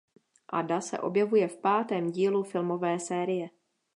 Ada 0.49 0.81
se 0.81 0.99
objevuje 0.99 1.47
v 1.47 1.57
pátém 1.57 2.11
dílu 2.11 2.43
filmové 2.43 2.99
série. 2.99 3.49